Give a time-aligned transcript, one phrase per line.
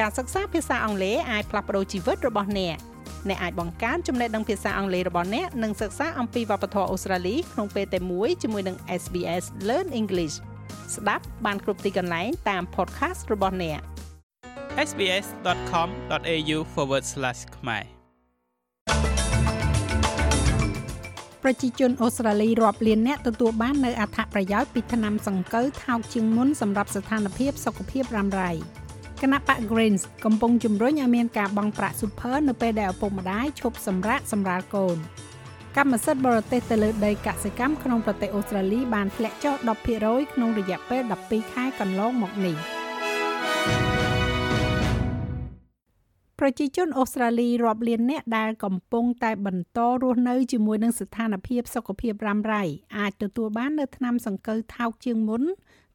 [0.00, 2.76] ការសិក្សាភាសាអង់គ្លេសអាចផ្លាស់ប្ដូរជីវិតរបស់អ្នក
[3.28, 10.36] អ្នកអាចបង្កើនចំណេះដឹងភាសាអង់គ្លេសរបស់អ្នកនិងសិក្សាអំពីវប្បធម៌អូស្ត្រាលីក្នុងពេលតែមួយជាមួយនឹង SBS Learn English
[10.96, 13.80] ស្ដាប់បានគ្រប់ទីកន្លែងតាម podcast របស់អ្នក
[14.88, 16.58] sbs.com.au/
[17.56, 17.84] ខ្មែរ
[21.42, 28.52] ប្រជាជនអូស្ត្រាលីរាប់លានអ្នកទទួលបាននៅអត្ថប្រយោជន៍ពីថ្នាំសង្កូវថោកជាងមុនសម្រាប់ស្ថានភាពសុខភាពរ៉ាំរ៉ៃ
[29.22, 34.96] គណៈបក Greens កំពុងជំរុញឲ្យមានការបង់ប្រាក់ super នៅពេលដែលឪពុកម្ដាយឈប់សម្រាកសម្រាលកូន
[35.76, 39.54] កម្មសិទ្ធិបរទេសទៅលើដីកសិកម្មក្នុងប្រទេសអូស្ត្រាលីបានធ្លាក់ចុះ
[39.94, 42.56] 10%ក្នុងរយៈពេល12ខែកន្លងមកនេះ
[46.38, 52.64] ប្រជាជនអូស្ត្រាលីរាប់លាននាក់ដែលកំពុងតែបន្តរស់នៅជាមួយនឹងស្ថានភាពសុខភាពរ៉ាំរ៉ៃ
[52.98, 55.42] អាចទទួលបាននៅថ្នាំសង្កូវថោកជាងមុន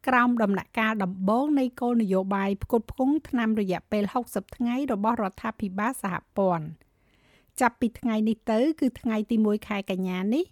[0.07, 6.65] ក្រោមដំណាក់កាលដំបូងនៃគោលនយោបាយផ្គត់ផ្គង់ថ្នាំរយៈពេល60ថ្ងៃរបស់រដ្ឋាភិបាលសហព័ន្ធ
[7.59, 10.45] ចាប់ពីថ្ងៃនេះទៅ គឺថ្ងៃទី1ខែកញ្ញានេះ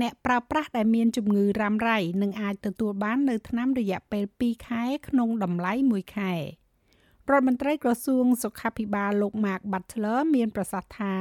[0.00, 6.40] អ្នកប្រើប្រាស់ដែលមានជំងឺរ៉ាំរ៉ៃនឹងអាចទទួលបាននៅថ្នាំរយៈពេល2ខែក្នុងតម្លៃ1ខែរ
[7.30, 11.14] ដ្ឋមន្ត្រីក្រសួងសុខាភិបាលលោក Mark Butler មានប្រសាសន៍ថា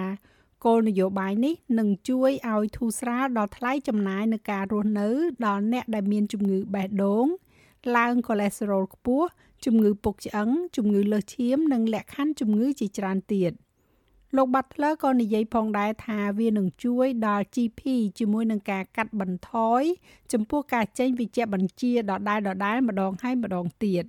[0.65, 5.09] គោលនយោបាយនេះនឹងជួយឲ្យធូរស្រាលដល់ថ្លៃចំណាយនៃការរស់នៅ
[5.45, 7.27] ដល់អ្នកដែលមានជំងឺបេះដូង
[7.97, 9.27] ឡើងកូលេស្តេរ៉ុលខ្ពស់
[9.65, 13.51] ជំងឺពុកឆ្អឹងជំងឺលើសឈាមនិងលក្ខខណ្ឌជំងឺជាច្រើនទៀត
[14.35, 17.81] លោក Butler ក៏និយាយផងដែរថាវានឹងជួយដល់ GP
[18.19, 19.81] ជាមួយនឹងការកាត់បន្ថយ
[20.33, 24.05] ចំពោះការចេញវិជ្ជបញ្ជាដដែលដដែលម្ដងហើយម្ដងទៀត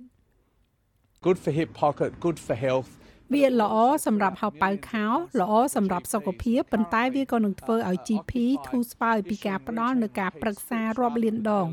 [1.25, 2.89] Good for hip pocket, good for health.
[3.31, 5.07] វាល្អសម្រាប់ហៅប៉ៅខោ
[5.39, 8.33] ល្អសម្រាប់សុខភាពប៉ុន្តែវាក៏នឹងធ្វើឲ្យ GP
[8.67, 11.67] ធូរស្បើយពីការផ្ដល់នូវការប្រឹក្សារាប់លានដង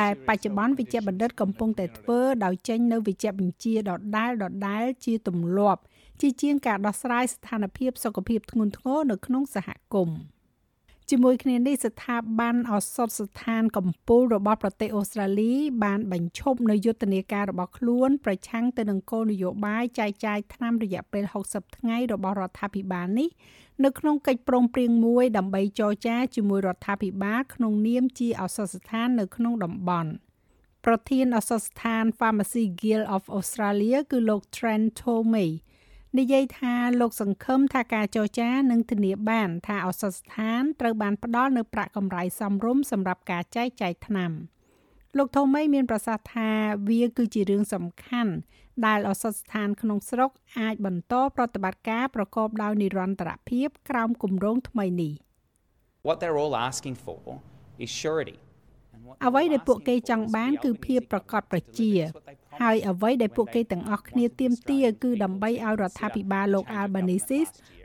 [0.00, 5.80] ដែលបច្ចុប្បន្នវិជ្ជបណ្ឌិតកំពុងតែធ្វើដោយចេញនៅវិជ្ជបញ្ជាដដែលដដែលជាទម្លាប់
[6.20, 10.18] ជាជាងការដោះស្រាយស្ថានភាពសុខភាពធ្ងន់ធ្ងរនៅក្នុងសហគមន៍
[11.10, 15.52] ជាមួយគ្នានេះស្ថាប័នឱសថស្ថានកំពូលរបស់ប្រទេសអូស្ត្រាលី
[15.84, 23.28] បានបញ្ឈប់នៅយុទ្ធនាការរបស់ខ្លួនប្រឆាំងទៅនឹងគោលនយោបាយចែកចាយថ្នាំរយៈពេល60ថ្ងៃរបស់រដ្ឋាភិបាលនេះ
[23.84, 30.10] នៅក្នុងកិច្ចព្រមព្រៀងមួយដើម្បីចរចាជាមួយរដ្ឋាភិបាលក្នុងនាមជាឱសថស្ថាននៅក្នុងតំបន់
[30.84, 35.50] ប្រធានឱសថស្ថាន Pharmacy Guild of Australia គឺលោក Trent Tomei
[36.18, 44.30] និយាយថាលោកសង្ឃឹមថាការចរចានឹងធានាបាន ថាឱសថស្ថានត្រូវបានផ្ដល់នូវប្រាក់កម្រៃសមរម្យសម្រាប់ការចែកចាយថ្នាំ
[45.16, 46.50] លោកថូមីមានប្រសាសន៍ថា
[46.88, 48.32] វាគឺជារឿងសំខាន់
[48.86, 55.14] ដែលឱសថស្ថានក្នុងស្រុកអាចបន្តប្រតិបត្តិការប្រកបដោយនិរន្តរភាពក្រោមគម្រោងថ្មីនេះ
[56.06, 57.20] What they're all asking for
[57.84, 58.38] is surety
[59.26, 61.92] អ្វីដែលពួកគេចង់បាន គឺភាពប្រកបប្រជា
[62.62, 67.40] ហើយអ្វីដែលពួកគេទាំងអស់គ្នាទាមទារគឺដើម្បីឲ្យរដ្ឋាភិបាលលោក Albanese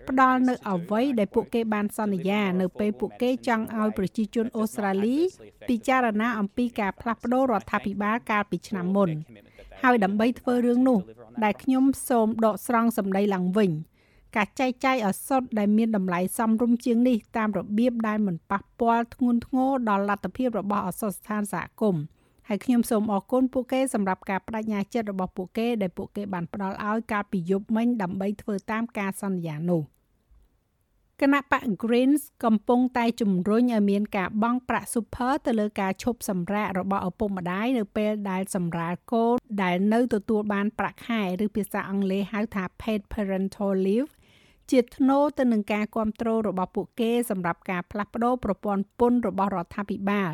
[0.10, 5.18] ផ្ដល់នៅអ្វីដែលពួកគេបានសន្យា នៅពេលពួកគេចង់ឲ្យប្រជាជនអូស្ត្រាលី
[5.70, 9.10] ពិចារណាអំពីការផ្លាស់ប្ដូររដ្ឋាភិបាលកាលពីឆ្នាំមុន
[9.84, 11.00] ហើយដើម្បីធ្វើរឿងនោះ
[11.44, 13.72] ដែលខ្ញុំសូមដកស្រង់សម្ដីឡើងវិញ
[14.36, 22.04] ការចែកចាយឱសថដែលមានតម្លៃសមរម្យជាងនេះតាមរបៀបដែលមិនប៉ះពាល់ធ្ងន់ធ្ងរដល់លទ្ធភាពរបស់ឱសថស្ថានសហគមន៍
[22.48, 29.82] ហើយខ្ញុំសូមអរគុណពួកគេសម្រាប់ការបដិញ្ញាចិត្តរបស់ពួកគេដែលពួកគេបានផ្ដល់ឲ្យកាលពីយប់មិញដើម្បីធ្វើតាមការសន្យានោះ
[31.22, 44.12] គណៈបក Greens កំពុងតែជំរុញឲ្យមានការបង់ប្រាក់ super ទៅលើការឈប់សម្រាករបស់ឪពុកម្ដាយនៅពេលដែលសម្រាលកូនដែលនៅទទួលបានប្រាក់ខែឬភាសាអង់គ្លេសហៅថា paid parental leave
[44.72, 50.32] ជាថ្នូរទៅនឹងការគ្រប់គ្រងរបស់ពួកគេសម្រាប់ការផ្លាស់ប្ដូរប្រព័ន្ធពន្ធរបស់រដ្ឋាភិបាល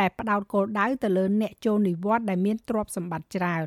[0.00, 3.58] ដែលផ្ដោតគោលដៅទៅលើអ្នកចូលនិវត្តន៍ដែលមានទ្រព្យសម្បត្តិច្រើ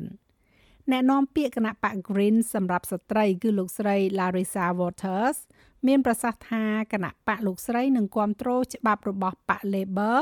[0.92, 5.38] អ្នកនាំពាក្យគណៈបក Green សម្រាប់ស្ត្រីគឺលោកស្រី Larissa Waters
[5.86, 10.18] មានប្រសាសន៍ថាគណៈបកលោកស្រីនឹងគ្រប់គ្រងច្បាប់របស់បក Labor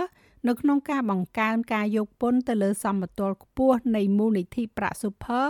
[0.48, 5.46] នៅក្នុងការបង្កើនការយកពន្ធទៅលើសម្បត្តិខ្ពស់នៃមូលនិធិប្រាក់ Super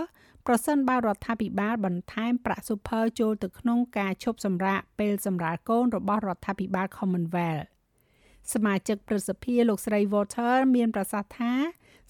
[0.47, 7.67] ប្រសិនបើរដ្ឋាភិបាលបន្ថែមប្រាក់ super ចូលទៅក្នុងការឈប់សម្រាកពេលសម្រាលកូនរបស់រដ្ឋាភិបាល Commonwealth
[8.53, 11.53] សមាជិកប្រសិទ្ធិលោកស្រី Water មានប្រសាសន៍ថា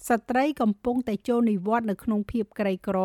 [0.08, 2.98] ស្ត្រីកំពុងតែចូលនិវត្តន៍នៅក្នុងភាពក្រីក្រ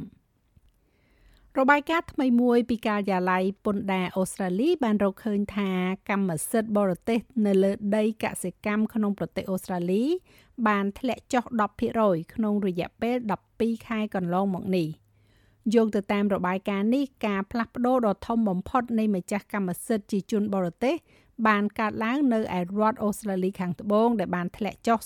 [1.62, 5.70] របាយការណ៍ថ្មីមួយពីការិយាល័យពន្ធដារអូស្ត្រាលីបានរកឃើញថា
[6.10, 10.04] កម្មសិទ្ធិបរទេសនៅលើដីកសិកម្មក្នុងប្រទេសអូស្ត្រាលី
[10.68, 11.44] បានធ្លាក់ចុះ
[11.90, 13.16] 10%ក្នុងរយៈពេល
[13.52, 14.88] 12ខែកន្លងមកនេះ
[15.74, 20.96] យោងទៅតាមរបាយការណ៍នេះការផ្លាស់ប្ដូរដ៏ធំបំផុតនៃម្ចាស់កម្មសិទ្ធិជាជនបរទេស
[21.46, 25.00] បានកើតឡើងនៅឯរដ្ឋអូស្ត្រាលីខាងត្បូងដែលបានធ្លាក់ចុះ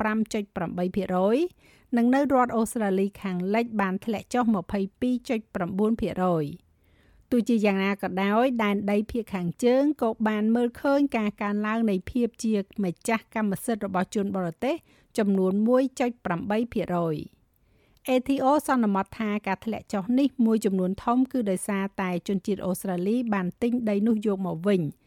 [0.00, 12.54] 35.8%និងនៅរដ្ឋអូស្ត្រាលីខាងលិចបានធ្លាក់ចុះ22.9%ទោះជាយ៉ាងណាក៏ដោយដែនដីភាគខាងជើងក៏បានមើលឃើញការកើនឡើងនៃភាពជា
[12.84, 14.74] ម្ចាស់កម្មសិទ្ធិរបស់ជនបរទេស
[15.18, 24.82] ចំនួន1.8%អេធីអូសន្មតថាការធ្លាក់ចុះនេះមួយចំនួនធំគឺដោយសារតែជនជាតិអូស្ត្រាលីបានទិញដីនោះយកមកវិញ។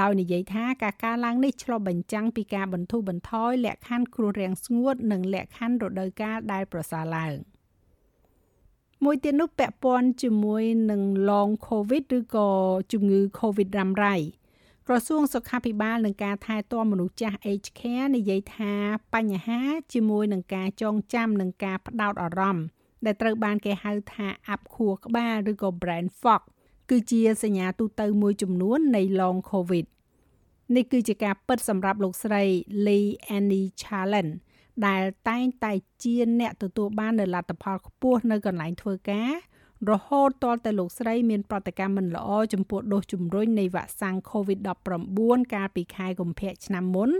[0.00, 7.34] ដោយនិយាយថាការកើនឡើងនេះឆ្លុះបញ្ចាំងពីការបន្ធូរបន្ថយលក្ខខណ្ឌគ្រោះរាំងស្ងួត និងលក្ខខណ្ឌរដូវកាលដែលប្រសើរឡើង
[9.04, 12.50] មួយទៀតនោះពាក់ព័ន្ធជាមួយនឹង long covid ឬក៏
[12.92, 14.16] ជំងឺ covid រ៉ាំរ៉ៃ
[14.86, 18.74] ក្រសួងសុខាភិបាលនិងការថែទាំមនុស្សចាស់ Aged Care និយាយថា
[19.14, 19.60] បញ្ហា
[19.92, 22.66] ជាមួយនឹងការចងចាំនិងការផ្ដោតអារម្មណ៍
[23.04, 26.42] ដែលត្រូវបានគេហៅថាអាប់ខួរក្បាលឬក៏ brain fog
[26.90, 29.86] គឺជាសញ្ញាទូទៅមួយចំនួននៃ long covid
[30.76, 32.42] នេះគឺជាការពិតសម្រាប់លោកស្រី
[32.86, 34.32] Lee Annie Challenge
[34.86, 35.72] ដែលតែងតែ
[36.02, 39.32] ជាអ្នកទទួលបាននូវលទ្ធផលខ្ពស់នៅកន្លែងធ្វើការ
[39.90, 47.10] រហូតទាល់តែលោកស្រីមានប្រតិកម្មមិនល្អចំពោះដូសជំរុញនៃវ៉ាក់សាំង COVID-19 កាលពីខែកុម្ភៈឆ្នាំមុន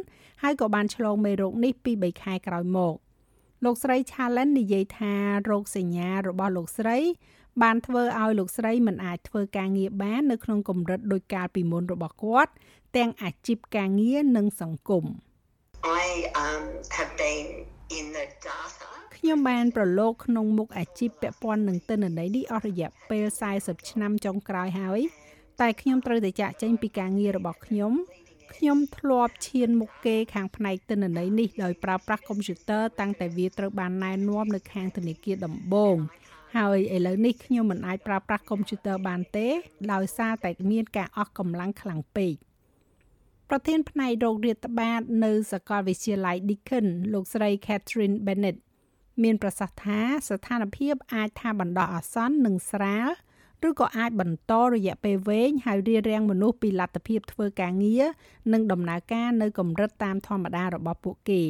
[0.43, 2.95] ហើយក៏បានឆ្លងមេរោគនេះពី3ខែក្រោយមក
[3.65, 5.15] លោកស្រី Challenge និយាយថា
[5.51, 6.99] រោគសញ្ញារបស់លោកស្រី
[7.63, 12.53] បានធ្វើឲ្យលោកស្រីមិនអាចធ្វើការងារបាននៅក្នុងកម្រិតដូចកាលពីមុនរបស់គាត់
[12.97, 15.05] ទាំងអាជីពការងារនិងសង្គម
[16.05, 16.07] I
[16.47, 16.63] um
[16.97, 17.47] have been
[17.97, 23.25] in the data ខ្ញុំបានប្រឡូកក្នុងមុខអាជីពពាក់ព័ន្ធនឹងទិន្នន័យនេះអស់រយៈពេល
[23.59, 25.01] 40ឆ្នាំចុងក្រោយហើយ
[25.61, 27.93] តែខ្ញុំត្រូវតែចាក់ចែងពីការងាររបស់ខ្ញុំ
[28.55, 35.97] ខ្ញុំធ្លាប់ឈានមុខគេខាងផ្នែកទិន្នន័យនេះដោយប្រើប្រាស់កុំព្យូទ័រតាំងតែវាត្រូវបានណែនាំនៅខាងធនាគារដំបូង
[36.57, 39.49] ហើយឥឡូវនេះខ្ញុំមិនអាចប្រើប្រាស់កុំព្យូទ័របានទេ
[39.93, 42.35] ដោយសារតែមានការអស់កម្លាំងខ្លាំងពេក
[43.49, 48.59] ប្រធានផ្នែករោគរាតត្បាតនៅសាកលវិទ្យាល័យ Deakin លោកស្រី Catherine Bennett
[49.23, 53.09] មានប្រសាសន៍ថាស្ថានភាពអាចថាបណ្ដោះអាសន្ននឹងស្រាល
[53.69, 58.05] ឬក៏អាចបន្តរយៈពេលវែងហើយរារាំងមនុស្សពីលទ្ធភាពធ្វើការងារ
[58.53, 61.43] និងដំណើរការនៅកម្រិតតាមធម្មតារបស់ពួកគេ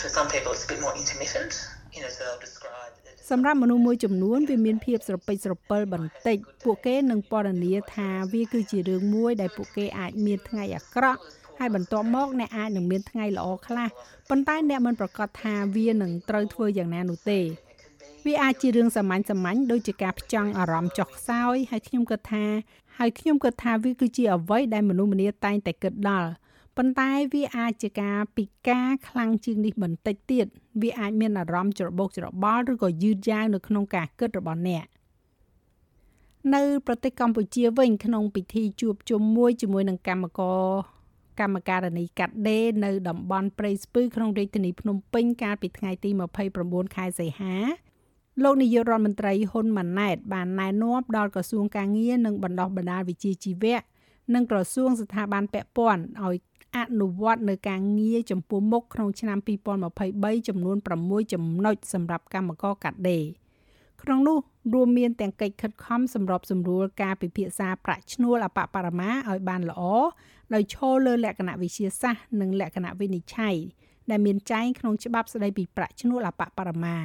[0.00, 1.52] For some people it's a bit more intermittent
[1.94, 2.92] you know so they'll describe
[3.30, 11.20] សម្រាប់មនុស្សមួយចំនួនវាមានភាពស្រពេចស្រពិលបន្តិចពួកគេនឹងពណ៌នាថាវាគឺជារឿងមួយដែលពួកគេអាចមានថ្ងៃអាក្រក់
[11.58, 13.88] ហើយបន្ទាប់មកអ្នកអាចនឹងមានថ្ងៃល្អខ្លះ
[14.28, 17.40] ប៉ុន្តែអ្នកមិនប្រកាសថាវានឹងត្រូវធ្វើយ៉ាងណានោះទេ
[18.26, 22.44] វាអាចជារឿងសាមញ្ញសាមញ្ញដូចជាការផ្ចង់អារម្មណ៍ចុះខ្សោយហើយខ្ញុំគិតថា
[22.98, 26.30] ហើយខ្ញុំគិតថាវាគឺជាអ្វីដែលមនុស្សម្នាតែងតែគិតដល់
[26.76, 30.46] ប៉ុន្តែវាអាចជាការពិការខ្លាំងជាងនេះបន្តិចទៀត
[30.82, 34.84] វាអាចមានអារម្មណ៍ច្របូកច្របល់ឬក៏យឺតយ៉ាវនៅក្នុងការគិតរបស់អ្នក
[36.54, 40.64] នៅប្រទេសកម្ពុជាវិញក្នុងពិធីជួបជុំមួយជាមួយនឹងកម្មករ
[41.40, 46.10] កម្មការនីកាត់ដេរនៅតំបន់ព្រៃស្ពឺក្នុងរាជធានីភ្នំពេញកាលពីថ្ងៃទី
[46.52, 47.54] 29ខែសីហា
[48.42, 53.76] លោកនាយករដ្ឋមន្ត្រីហ៊ុនម៉ាណែតបានណែនាំដល់ក្រសួងការងារនិងបណ្ដុះបណ្ដាលវិជ្ជាជីវៈ
[54.34, 56.36] និងក្រសួងស្ថាប័នពាក់ព័ន្ធឲ្យ
[56.76, 59.38] អនុវត្តនៅការងារចំពោះមុខក្នុងឆ្នាំ
[59.92, 63.24] 2023ចំនួន6ចំណុចសម្រាប់កម្មករកាត់ដេរ
[64.02, 64.38] ក្នុងនោះ
[64.74, 69.82] រួមមានទាំងកិច្ចខិតខំសម្របសម្រួលការពិភាក្សាប្រាក់ឈ្នួលអបបរមាឲ្យបានល្អ
[70.54, 73.56] ដោយឈលលើលក្ខណៈវិជាសាស្ត្រនិងលក្ខណៈវិនិច្ឆ័យ
[74.10, 76.96] ដែលមានចែងក្នុងច្បាប់ស្តីពីប្រាក់ឈ្នួលអបបរមា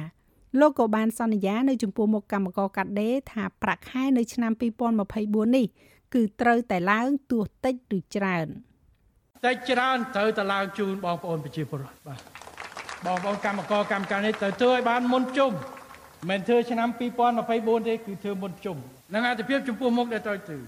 [0.60, 4.52] លោកក៏បានសន្យានៅចំពោះមុខកម្មករកាត់ដេរថាប្រាក់ខែនៅឆ្នាំ
[5.04, 5.66] 2024នេះ
[6.14, 8.48] គឺត្រូវតែឡើងទោះតិចឬច្រើន
[9.44, 12.20] តិចច្រើនត្រូវតែឡើងជូនបងប្អូនប្រជាពលរដ្ឋបាទ
[13.06, 15.52] បងប្អូនកម្មករកម្មការនេះត្រូវធ្វើឲ្យបានមុនជុំ
[16.28, 18.76] មិនធ្វើឆ្នាំ2024ទេគឺធ្វើមុនជុំ
[19.14, 20.58] នឹងអត្ថភាពចំពោះមុខដែលត្រូវធ្វើ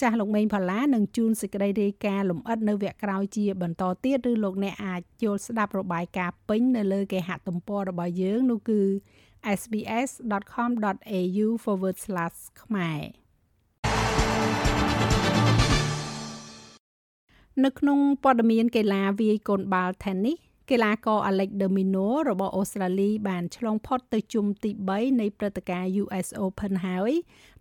[0.00, 8.80] ចាស់លោកមេងផល្លានឹងជួនសេចក្តីរាយការណ៍លម្អិតនៅវគ្គក្រោយជាបន្តទៀតឬលោកអ្នកអាចយល់ស្ដាប់របាយការណ៍ពេញនៅលើគេហទំព័ររបស់យើងនោះគឺ
[9.60, 11.46] sbs.com.au/
[12.62, 13.25] ខ្មែរ
[17.64, 20.38] នៅក្នុងព័ត៌មានកីឡាវាយកូនបាល់ Tennis
[20.70, 27.12] កីឡាករ Alex de Minaur របស់អូស្ត្រាលីបានឆ្លងផុតទៅជុំទី3នៃព្រឹត្តិការណ៍ US Open ហើយ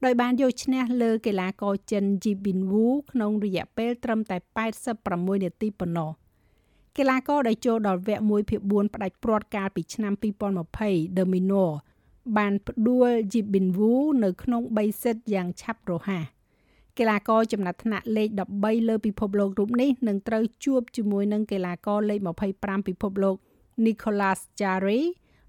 [0.03, 4.37] ដោយបានយកឈ្នះលើកីឡាករចិន Ji Bin Woo ក្នុងរយៈពេលត្រឹមតែ
[4.89, 6.11] 86នាទីប៉ុណ្ណោះ
[6.97, 10.13] កីឡាករដែលចូលដល់វគ្គ1ភាគ4ផ្ដាច់ព្រាត់កាលពីឆ្នាំ
[10.65, 11.71] 2020 De Minaur
[12.37, 16.34] បានផ្ដួល Ji Bin Woo នៅក្នុង3សេតយ៉ាងឆាប់រហ័ស
[16.99, 22.19] កីឡាករចំណាត់ថ្នាក់លេខ13លើពិភពលោករូបនេះនឹងត្រូវជួបជាមួយនឹងកីឡាករលេខ
[22.53, 23.35] 25ពិភពលោក
[23.85, 25.01] Nicolas Jarry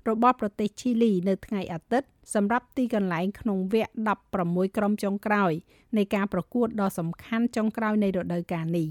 [0.09, 3.91] របស់ប្រទេសឈីលីនៅថ្ងៃអាទិត្យសម្រាប់ទីកន្លែងក្នុងវគ្គ
[4.33, 5.53] 16ក្រុមចុងក្រោយ
[5.97, 8.89] នៃការប្រកួតដ៏សំខាន់ចុងក្រោយនៃរដូវកាលនេះ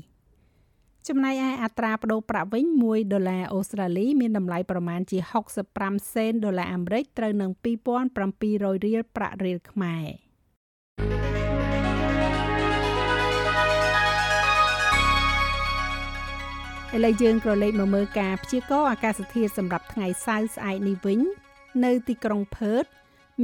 [1.07, 5.19] ចំណែកឯអត្រាប្តូរប្រាក់វិញ1ដុល្លារអូស្ត្រាលីមានតម្លៃប្រមាណជា
[5.67, 10.05] 65សេនដុល្លារអាមេរិកត្រូវនឹង2700រៀលប្រាក់រៀលខ្មែរ
[16.93, 21.19] ឥឡូវយើងក៏លេខមកមើលការព្យាករណ៍អាកាសធាតុសម្រាប់ថ្ងៃសៅរ៍ស្អែកនេះវិញ
[21.85, 22.85] នៅទីក្រុងផឺត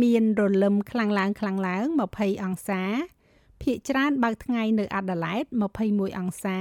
[0.03, 2.83] មានរលឹមខ្លាំងឡើងខ្លាំងឡើង20អង្សា
[3.61, 5.43] ភាគច្រើនបើកថ្ងៃនៅអាដាលេដ
[5.81, 6.57] 21អង្សា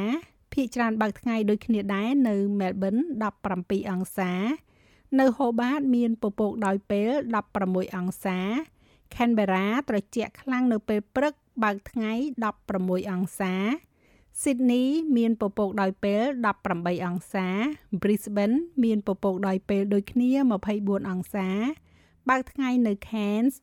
[0.52, 2.96] ភាគច្រើនបើកថ្ងៃដូចគ្នាដែរនៅមែលប៊ន
[3.42, 4.32] 17អង្សា
[5.20, 7.10] នៅហូបាតមានពពកដោយពេល
[7.54, 8.38] 16អង្សា
[9.14, 12.12] Canberra ត្រជាក់ខ្លាំងនៅពេលព្រឹកបើកថ្ងៃ
[12.62, 13.54] 16អង្សា
[14.42, 16.22] Sydney មានពពកដោយពេល
[16.64, 17.48] 18អង្សា
[18.02, 20.28] Brisbane មានពពកដោយពេលដូចគ្នា
[20.70, 21.48] 24អង្សា
[22.28, 23.54] បើកថ្ងៃនៅ Cairns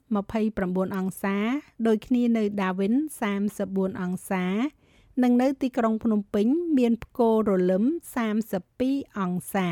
[0.44, 1.38] 29អង្សា
[1.88, 2.96] ដូចគ្នានៅ Darwin
[3.48, 4.46] 34អង្សា
[5.24, 6.48] និងនៅទីក្រុងភ្នំពេញ
[6.78, 7.84] មានផ្គររលឹម
[8.56, 9.70] 32អង្សា